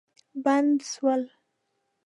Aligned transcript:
بند 0.43 0.77
سول. 0.91 1.21